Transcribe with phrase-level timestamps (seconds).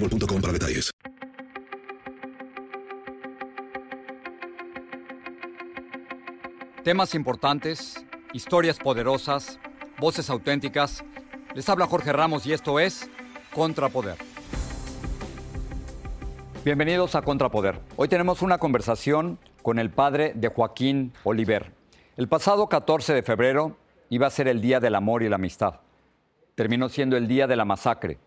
[0.00, 0.90] para detalles.
[6.84, 9.58] Temas importantes, historias poderosas,
[9.98, 11.04] voces auténticas.
[11.54, 13.10] Les habla Jorge Ramos y esto es
[13.52, 14.16] Contrapoder.
[16.64, 17.80] Bienvenidos a Contrapoder.
[17.96, 21.72] Hoy tenemos una conversación con el padre de Joaquín Oliver.
[22.16, 23.76] El pasado 14 de febrero
[24.10, 25.80] iba a ser el Día del Amor y la Amistad.
[26.54, 28.18] Terminó siendo el Día de la Masacre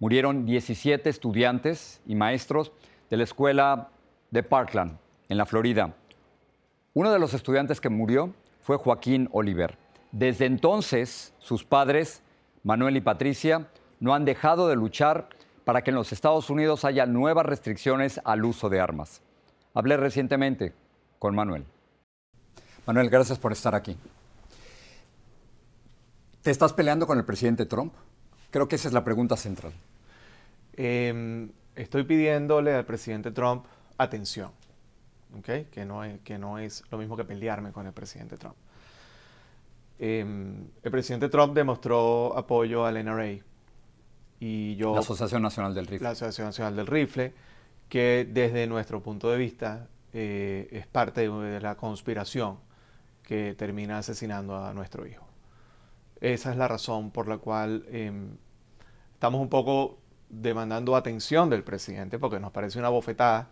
[0.00, 2.72] murieron 17 estudiantes y maestros
[3.10, 3.88] de la escuela
[4.30, 4.98] de Parkland,
[5.28, 5.94] en la Florida.
[6.94, 9.78] Uno de los estudiantes que murió fue Joaquín Oliver.
[10.12, 12.22] Desde entonces, sus padres,
[12.62, 13.68] Manuel y Patricia,
[14.00, 15.28] no han dejado de luchar
[15.64, 19.22] para que en los Estados Unidos haya nuevas restricciones al uso de armas.
[19.74, 20.72] Hablé recientemente
[21.18, 21.64] con Manuel.
[22.86, 23.96] Manuel, gracias por estar aquí.
[26.42, 27.92] ¿Te estás peleando con el presidente Trump?
[28.50, 29.72] Creo que esa es la pregunta central.
[30.80, 33.64] Em, estoy pidiéndole al presidente Trump
[33.98, 34.52] atención,
[35.42, 38.54] que, no es, que no es lo mismo que pelearme con el presidente Trump.
[39.98, 43.40] Em, el presidente Trump demostró apoyo al NRA
[44.38, 44.94] y yo...
[44.94, 46.04] La Asociación Nacional del Rifle.
[46.04, 47.34] La Asociación Nacional del Rifle,
[47.88, 52.56] que desde nuestro punto de vista eh, es parte de la conspiración
[53.24, 55.26] que termina asesinando a nuestro hijo.
[56.20, 58.36] Esa es la razón por la cual em,
[59.14, 63.48] estamos un poco demandando atención del presidente, porque nos parece una bofetada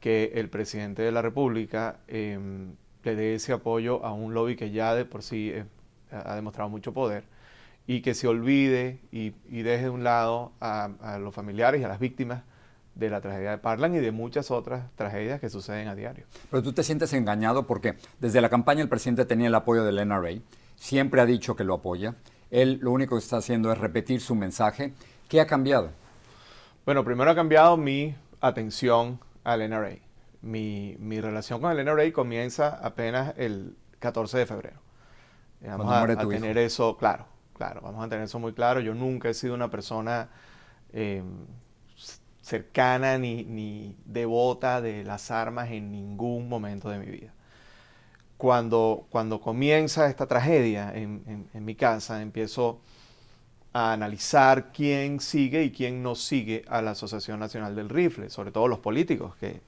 [0.00, 2.74] que el presidente de la República em,
[3.04, 5.64] le dé ese apoyo a un lobby que ya de por sí eh,
[6.10, 7.24] ha demostrado mucho poder
[7.86, 11.88] y que se olvide y, deje de un lado a, a, los familiares y a
[11.88, 12.42] las víctimas
[12.94, 16.26] de la tragedia de Parlan y de muchas otras tragedias que suceden a diario.
[16.50, 20.06] Pero tú te sientes engañado porque desde la campaña el presidente tenía el apoyo del
[20.06, 20.30] NRA
[20.82, 22.16] siempre ha dicho que lo apoya.
[22.50, 24.94] Él lo único que está haciendo es repetir su mensaje.
[25.32, 25.88] ¿Qué ha cambiado?
[26.84, 29.96] Bueno, primero ha cambiado mi atención al NRA.
[30.42, 34.80] Mi, relación con el NRA comienza apenas el 14 de febrero.
[35.62, 37.24] Vamos a, tener eso claro,
[37.56, 38.80] claro, vamos a tener eso muy claro.
[38.80, 40.28] Yo nunca he sido una persona
[40.92, 41.46] em,
[42.42, 47.32] cercana ni, ni devota de las armas en ningún momento de mi vida
[48.42, 52.80] cuando, cuando comienza esta tragedia en, mi casa, empiezo
[53.72, 58.52] a analizar quién sigue y quién no sigue a la Asociación Nacional del Rifle, sobre
[58.52, 59.60] todo los políticos que,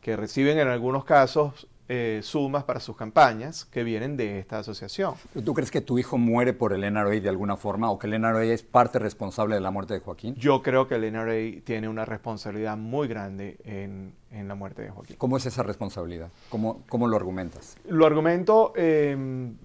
[0.00, 5.14] que reciben en algunos casos eh, sumas para sus campañas que vienen de esta asociación.
[5.44, 8.20] ¿Tú crees que tu hijo muere por el NRA de alguna forma o que el
[8.20, 10.36] NRA es parte responsable de la muerte de Joaquín?
[10.36, 14.14] Yo creo que el NRA tiene una responsabilidad muy grande en,
[14.46, 15.16] la muerte de Joaquín.
[15.18, 16.30] ¿Cómo es esa responsabilidad?
[16.48, 17.76] ¿Cómo, cómo lo argumentas?
[17.88, 19.56] Lo argumento, em,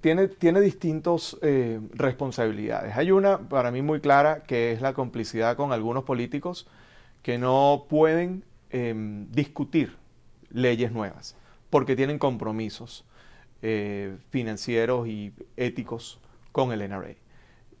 [0.00, 2.96] tiene, tiene distintas eh, responsabilidades.
[2.96, 6.68] Hay una para mí muy clara que es la complicidad con algunos políticos
[7.22, 9.96] que no pueden em, discutir
[10.52, 11.34] leyes nuevas
[11.72, 13.06] porque tienen compromisos
[13.62, 16.20] eh, financieros y éticos
[16.52, 17.14] con el NRA.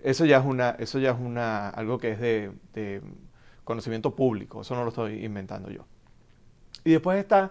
[0.00, 3.02] Eso ya es, una, eso ya es una, algo que es de,
[3.64, 5.84] conocimiento público, eso no lo estoy inventando yo.
[6.84, 7.50] Y después está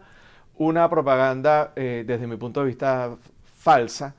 [0.56, 4.16] una propaganda, eh, desde mi punto de vista, falsa,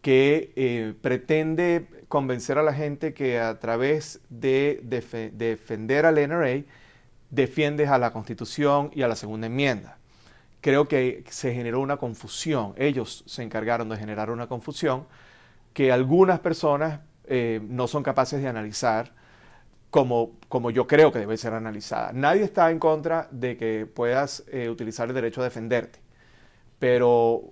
[0.00, 4.80] que eh, pretende convencer a la gente que a través de
[5.32, 6.64] defender al NRA
[7.30, 9.98] defiendes a la Constitución y a la Segunda Enmienda
[10.62, 12.72] creo que se generó una confusión.
[12.76, 15.06] Ellos se encargaron de generar una confusión
[15.74, 19.12] que algunas personas eh, no son capaces de analizar
[19.90, 22.12] como, como yo creo que debe ser analizada.
[22.12, 25.98] Nadie está en contra de que puedas eh, utilizar el derecho a defenderte,
[26.78, 27.42] pero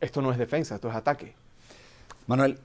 [0.00, 1.34] esto no es defensa, esto es ataque.
[2.26, 2.58] Manuel,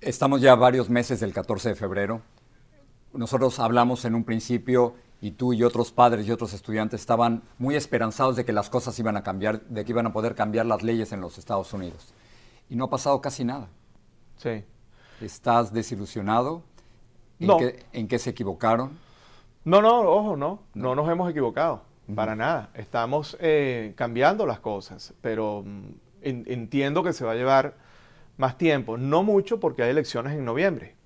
[0.00, 2.22] estamos ya varios meses del 14 de febrero.
[3.12, 7.76] Nosotros hablamos en un principio y tú y otros padres y otros estudiantes estaban muy
[7.76, 10.82] esperanzados de que las cosas iban a cambiar, de que iban a poder cambiar las
[10.82, 12.12] leyes en los Estados Unidos.
[12.68, 13.68] Y no ha pasado casi nada.
[14.36, 14.64] Sí.
[15.22, 16.62] ¿Estás desilusionado?
[17.40, 17.56] ¿En, no.
[17.56, 18.98] qué, ¿En qué se equivocaron?
[19.64, 20.60] No, no, ojo, no.
[20.74, 21.80] No, nos hemos equivocado.
[22.14, 22.68] Para nada.
[22.74, 25.86] Estamos eh, cambiando las cosas, pero mm,
[26.20, 27.76] entiendo que se va a llevar
[28.36, 28.98] más tiempo.
[28.98, 30.96] No mucho porque hay elecciones en noviembre.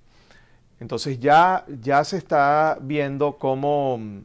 [0.80, 4.18] Entonces ya, ya se está viendo cómo mm,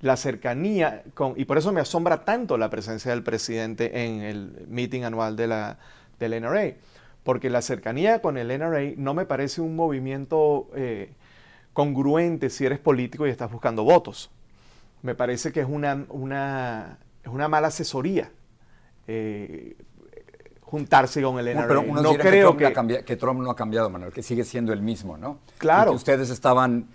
[0.00, 4.66] la cercanía, con, y por eso me asombra tanto la presencia del presidente en el
[4.68, 5.78] meeting anual de la,
[6.18, 6.74] del NRA,
[7.22, 11.12] porque la cercanía con el NRA no me parece un movimiento eh,
[11.72, 14.30] congruente si eres político y estás buscando votos.
[15.02, 18.30] Me parece que es una, una, es una mala asesoría.
[19.06, 19.76] Eh,
[20.72, 21.60] juntarse con el NRA.
[21.60, 23.16] No, pero uno no creo que Trump, que...
[23.16, 25.36] Trump no ha cambiado, Manuel, que sigue siendo el mismo, ¿no?
[25.58, 25.90] Claro.
[25.90, 26.88] que ustedes estaban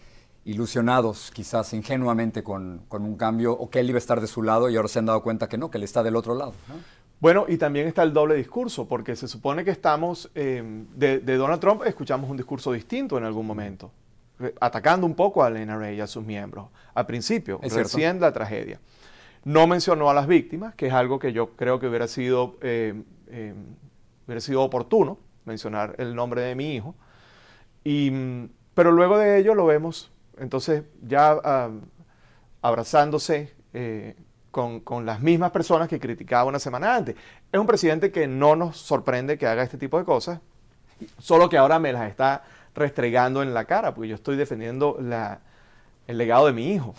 [0.45, 4.41] ilusionados, quizás ingenuamente, con, con, un cambio, o que él iba a estar de su
[4.41, 6.53] lado y ahora se han dado cuenta que no, que él está del otro lado.
[6.67, 6.73] ¿no?
[7.19, 10.63] Bueno, y también está el doble discurso, porque se supone que estamos, eh,
[10.95, 13.91] de, de, Donald Trump escuchamos un discurso distinto en algún momento,
[14.39, 18.31] eh, atacando un poco al NRA y a sus miembros, al principio, es recién la
[18.31, 18.79] tragedia.
[19.43, 23.03] No mencionó a las víctimas, que es algo que yo creo que hubiera sido eh,
[23.29, 23.53] eh,
[24.25, 26.95] hubiera sido oportuno mencionar el nombre de mi hijo.
[27.83, 28.11] Y,
[28.73, 31.69] pero luego de ello lo vemos, entonces ya ah,
[32.61, 34.15] abrazándose eh,
[34.51, 37.15] con, con, las mismas personas que criticaba una semana antes.
[37.51, 40.39] Es un presidente que no nos sorprende que haga este tipo de cosas,
[41.17, 42.43] solo que ahora me las está
[42.75, 45.39] restregando en la cara, porque yo estoy defendiendo la,
[46.07, 46.93] el legado de mi hijo.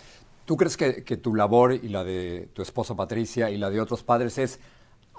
[0.45, 3.79] ¿Tú crees que, que tu labor y la de tu esposa Patricia y la de
[3.79, 4.59] otros padres es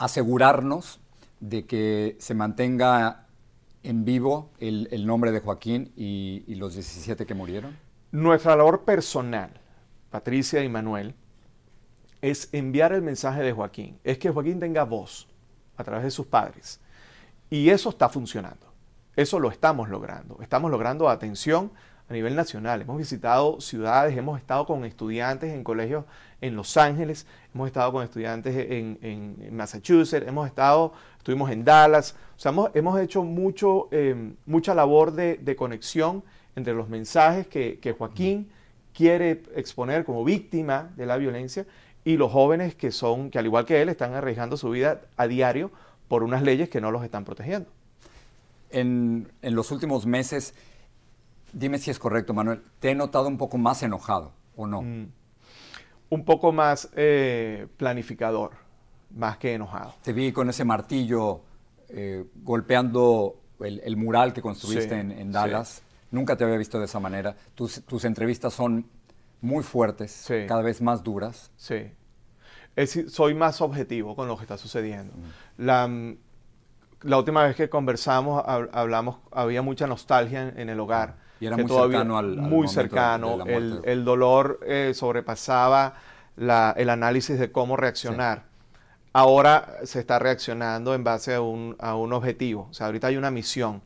[0.00, 0.98] asegurarnos
[1.40, 3.26] de que se mantenga
[3.82, 7.76] en vivo el, nombre de Joaquín y, los 17 que murieron?
[8.10, 9.52] Nuestra labor personal,
[10.10, 11.14] Patricia y Manuel,
[12.22, 15.28] es enviar el mensaje de Joaquín, es que Joaquín tenga voz
[15.76, 16.80] a través de sus padres.
[17.50, 18.72] Y eso está funcionando.
[19.16, 20.38] Eso lo estamos logrando.
[20.40, 21.72] Estamos logrando atención
[22.10, 22.82] a nivel nacional.
[22.82, 26.04] Hemos visitado ciudades, hemos estado con estudiantes en colegios
[26.40, 27.24] en Los Ángeles,
[27.54, 33.22] hemos estado con estudiantes en, Massachusetts, hemos estado, estuvimos en Dallas, o sea, hemos, hecho
[33.22, 36.24] mucho, eh, mucha labor de, conexión
[36.56, 38.50] entre los mensajes que, Joaquín
[38.92, 41.64] quiere exponer como víctima de la violencia
[42.04, 45.28] y los jóvenes que son, que al igual que él, están arriesgando su vida a
[45.28, 45.70] diario
[46.08, 47.70] por unas leyes que no los están protegiendo.
[48.70, 50.54] En, los últimos meses,
[51.52, 54.82] dime si es correcto, Manuel, te he notado un poco más enojado, ¿o no?
[54.82, 55.06] Mm
[56.10, 58.50] un poco más eh, planificador,
[59.14, 59.94] más que enojado.
[60.02, 61.40] Te vi con ese martillo
[61.88, 65.82] eh, golpeando el, mural que construiste en, Dallas.
[66.10, 67.36] Nunca te había visto de esa manera.
[67.54, 68.86] Tus, entrevistas son
[69.40, 71.52] muy fuertes, cada vez más duras.
[71.56, 71.92] Sí.
[73.08, 75.14] soy más objetivo con lo que está sucediendo.
[75.56, 75.88] La,
[77.02, 81.68] la, última vez que conversamos, hablamos, había mucha nostalgia en, el hogar y era muy
[81.68, 83.44] cercano al, Muy cercano.
[83.46, 85.94] el, dolor eh, sobrepasaba
[86.36, 88.44] el análisis de cómo reaccionar.
[89.12, 91.76] Ahora se está reaccionando en base a un,
[92.12, 92.68] objetivo.
[92.70, 93.82] O sea, ahorita hay una misión.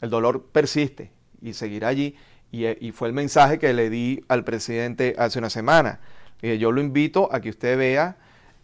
[0.00, 2.16] El dolor persiste y seguirá allí.
[2.52, 6.00] Y, fue el mensaje que le di al presidente hace una semana.
[6.42, 8.16] yo lo invito a que usted vea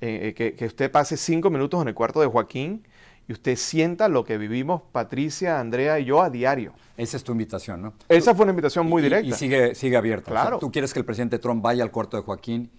[0.03, 2.85] eh, que, que usted pase cinco minutos en el cuarto de Joaquín
[3.28, 6.73] y usted sienta lo que vivimos Patricia, Andrea y yo a diario.
[6.97, 7.95] Esa es tu invitación, ¿no?
[8.09, 9.28] Esa fue una invitación muy Y- directa.
[9.28, 10.30] Y, sigue, sigue abierta.
[10.30, 10.59] O sea, Claro.
[10.59, 12.71] tú quieres que el presidente Trump vaya al cuarto de Joaquín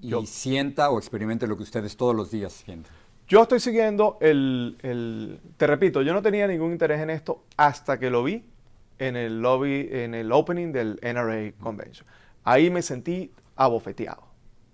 [0.00, 2.92] y Yo- sienta o experimente lo que ustedes todos los días sienten.
[3.26, 7.98] Yo estoy siguiendo el, el- Te repito, yo no tenía ningún interés en esto hasta
[7.98, 8.44] que lo vi
[8.98, 12.06] en el lobby, en el opening del NRA Convention.
[12.44, 14.22] Ahí me sentí abofeteado.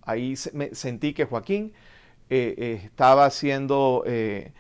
[0.03, 1.73] Ahí se- me sentí que Joaquín
[2.31, 4.53] eh, eh, estaba siendo eh,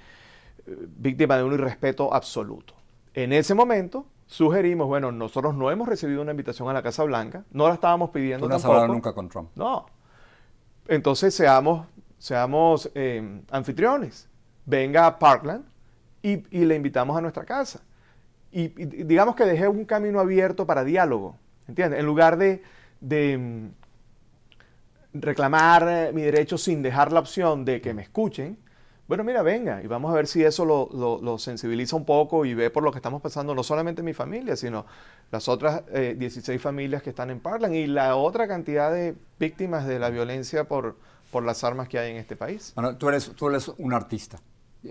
[0.66, 2.74] víctima de un irrespeto absoluto.
[3.14, 7.44] En ese momento sugerimos, bueno, nosotros no hemos recibido una invitación a la Casa Blanca,
[7.50, 9.50] no la estábamos pidiendo Tú no has hablado nunca con Trump.
[9.54, 9.86] No.
[10.88, 11.86] Entonces seamos,
[12.18, 14.28] seamos eh, anfitriones.
[14.66, 15.64] Venga a Parkland
[16.22, 17.80] y, y le invitamos a nuestra casa.
[18.50, 21.36] Y, y digamos que dejé un camino abierto para diálogo,
[21.68, 22.00] ¿entiendes?
[22.00, 22.62] En lugar de,
[23.00, 23.68] de, mm,
[25.14, 28.58] reclamar eh, mi derecho sin dejar la opción de que me escuchen,
[29.06, 32.70] bueno, mira, venga, y vamos a ver si eso lo, sensibiliza un poco y ve
[32.70, 34.86] por lo que estamos pasando, no solamente mi familia, sino
[35.30, 39.86] las otras eh, 16 familias que están en Parkland y la otra cantidad de víctimas
[39.86, 40.96] de la violencia por,
[41.30, 42.72] por las armas que hay en este país.
[42.74, 44.40] Bueno, tú eres, tú eres un artista.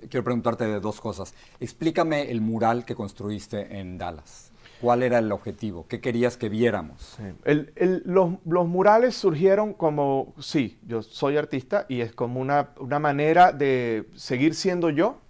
[0.09, 1.33] Quiero preguntarte de dos cosas.
[1.59, 4.52] Explícame el mural que construiste en Dallas.
[4.83, 5.85] ¿Cuál era el objetivo?
[5.87, 7.15] ¿Qué querías que viéramos?
[7.15, 7.23] Sí.
[7.45, 12.71] El- el- los, los murales surgieron como, sí, yo soy artista y es como una,
[12.77, 15.21] una manera de seguir siendo yo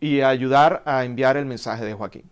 [0.00, 2.22] y ayudar a enviar el mensaje de Joaquín.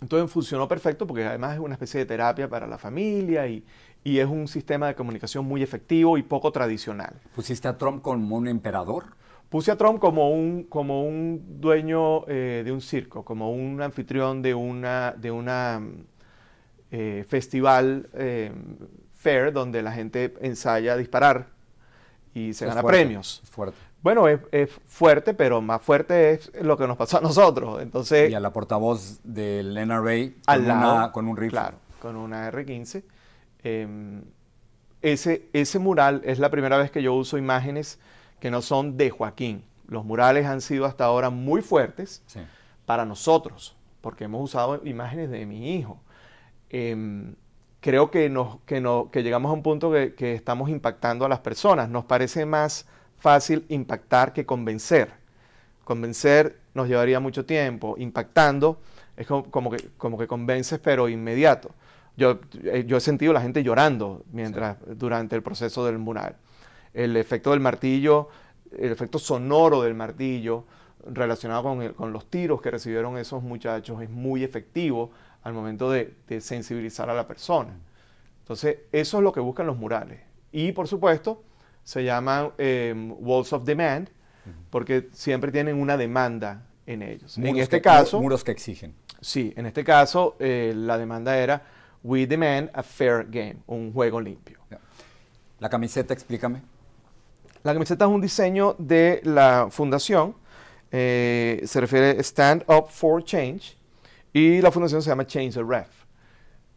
[0.00, 3.64] Entonces funcionó perfecto porque además es una especie de terapia para la familia y,
[4.04, 7.14] y es un sistema de comunicación muy efectivo y poco tradicional.
[7.34, 9.06] ¿Pusiste a Trump como un emperador?
[9.54, 14.42] Puse a Trump como un, como un dueño eh, de un circo, como un anfitrión
[14.42, 15.80] de una, de una
[16.90, 18.50] eh, festival eh,
[19.14, 21.46] fair donde la gente ensaya a disparar
[22.34, 23.42] y se Es gana fuerte, premios.
[23.44, 23.78] es fuerte.
[24.02, 27.80] Bueno, es, es fuerte, pero más fuerte es lo que nos pasó a nosotros.
[27.80, 31.50] Entonces, y a la portavoz del NRA al con, lado, una- con un rifle.
[31.60, 33.04] Claro, con una R15.
[33.62, 34.20] Eh,
[35.00, 38.00] ese, ese mural es la primera vez que yo uso imágenes
[38.44, 39.64] que no son de Joaquín.
[39.88, 42.40] Los murales han sido hasta ahora muy fuertes Sí.
[42.84, 45.98] para nosotros, porque hemos usado imágenes de mi hijo.
[46.68, 47.36] Em,
[47.80, 51.28] creo que, nos, que, no- que llegamos a un punto que, que estamos impactando a
[51.30, 51.88] las personas.
[51.88, 52.86] Nos parece más
[53.16, 55.10] fácil impactar que convencer.
[55.84, 57.94] Convencer nos llevaría mucho tiempo.
[57.96, 58.78] Impactando
[59.16, 61.70] es como, como que, como que convences, pero inmediato.
[62.18, 66.36] Yo, eh, yo he sentido a la gente llorando mientras, durante el proceso del mural.
[66.94, 68.28] El efecto del martillo,
[68.78, 70.64] el efecto sonoro del martillo
[71.06, 75.10] relacionado con, el- con los tiros que recibieron esos muchachos es muy efectivo
[75.42, 77.76] al momento de, de sensibilizar a la persona.
[78.40, 80.20] Entonces, eso es lo que buscan los murales.
[80.52, 81.42] Y, por supuesto,
[81.82, 84.08] se llaman eh, Walls of Demand,
[84.70, 87.36] porque siempre tienen una demanda en ellos.
[87.38, 88.94] en este que- caso, Muros que exigen.
[89.20, 91.62] sí, en este caso, eh, la demanda era
[92.02, 94.58] We demand a fair game, un juego limpio.
[95.58, 96.60] La camiseta, explícame.
[97.64, 100.36] La camiseta es un diseño de la fundación,
[100.92, 103.78] eh, se refiere Stand Up for Change,
[104.34, 105.88] y la fundación se llama Change the Ref.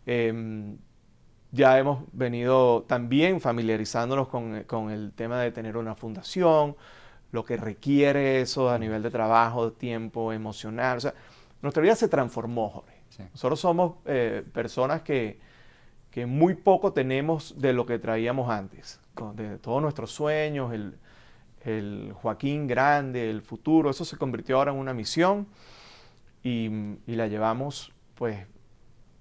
[0.06, 0.78] Em,
[1.52, 6.78] ya hemos venido también familiarizándonos con, con el tema de tener una fundación,
[7.34, 11.00] lo que requiere eso a nivel de trabajo, tiempo, emocional.
[11.00, 11.14] O sea,
[11.62, 13.04] nuestra vida se transformó, Jorge.
[13.10, 13.24] Sí.
[13.34, 15.38] Nosotros somos eh, personas que,
[16.12, 19.02] que muy poco tenemos de lo que traíamos antes,
[19.36, 20.98] de todos nuestros sueños, el,
[21.64, 25.48] el Joaquín grande, el futuro, eso se convirtió ahora en una misión
[26.44, 26.70] y,
[27.06, 28.46] y la llevamos pues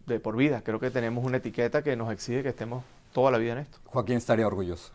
[0.06, 0.62] de por vida.
[0.62, 3.78] Creo que tenemos una etiqueta que nos exige que estemos toda la vida en esto.
[3.84, 4.92] Joaquín estaría orgulloso.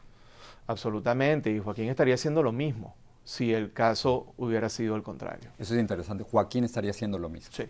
[0.67, 5.49] Absolutamente, y Joaquín estaría haciendo lo mismo si el caso hubiera sido el contrario.
[5.57, 6.23] Eso es interesante.
[6.23, 7.51] Joaquín estaría haciendo lo mismo.
[7.53, 7.65] Sí,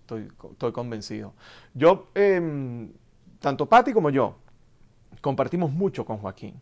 [0.00, 1.34] estoy, estoy convencido.
[1.74, 2.92] Yo, em,
[3.38, 4.36] tanto Patti como yo,
[5.26, 6.54] compartimos mucho con Joaquín.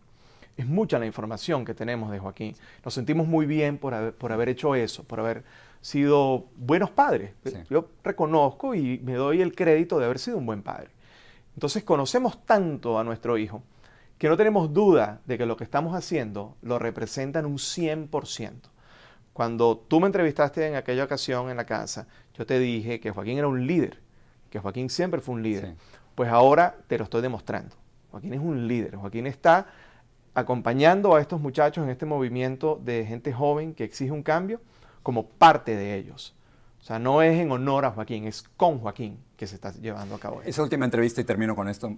[0.56, 2.56] Es mucha la información que tenemos de Joaquín.
[2.82, 5.44] Nos sentimos muy bien por haber, por haber hecho eso, por haber
[5.82, 7.32] sido buenos padres.
[7.44, 7.58] Sí.
[7.68, 10.88] Yo reconozco y me doy el crédito de haber sido un buen padre.
[11.54, 13.62] Entonces conocemos tanto a nuestro hijo
[14.16, 18.52] que no tenemos duda de que lo que estamos haciendo lo representa en un 100%.
[19.34, 23.36] Cuando tú me entrevistaste en aquella ocasión en la casa, yo te dije que Joaquín
[23.36, 23.98] era un líder,
[24.48, 25.66] que Joaquín siempre fue un líder.
[25.66, 25.74] Sí.
[26.14, 27.83] Pues ahora te lo estoy demostrando.
[28.14, 28.94] Joaquín es un líder.
[28.94, 29.66] Joaquín está
[30.34, 34.60] acompañando a estos muchachos en este movimiento de gente joven que exige un cambio
[35.02, 36.32] como parte de ellos.
[36.80, 40.14] O sea, no es en honor a Joaquín, es con Joaquín que se está llevando
[40.14, 40.42] a cabo.
[40.42, 41.96] Esa última entrevista, y termino con esto.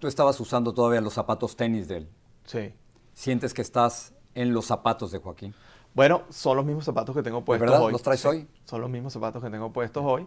[0.00, 2.08] Tú estabas usando todavía los zapatos tenis de él.
[2.44, 2.74] Sí.
[3.14, 5.54] ¿Sientes que estás en los zapatos de Joaquín?
[5.94, 7.84] Bueno, son los mismos zapatos que tengo puestos verdad?
[7.84, 7.92] hoy.
[7.92, 8.48] ¿Los traes Sí, hoy?
[8.64, 10.26] Son los mismos zapatos que tengo puestos hoy.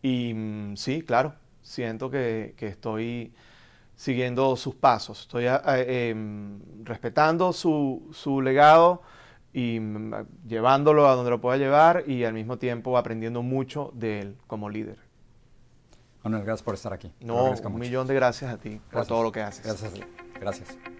[0.00, 3.34] Y mm, sí, claro, siento que, que estoy
[4.00, 5.20] siguiendo sus pasos.
[5.20, 9.02] Estoy em, respetando su, su legado
[9.52, 10.14] y mm,
[10.48, 14.70] llevándolo a donde lo pueda llevar y al mismo tiempo aprendiendo mucho de él como
[14.70, 14.96] líder.
[16.24, 17.12] Manuel, gracias por estar aquí.
[17.20, 17.68] No, un mucho.
[17.68, 19.08] millón de gracias a ti por Gracias.
[19.08, 19.66] todo lo que haces.
[19.66, 19.92] Gracias.
[20.40, 20.99] Gracias.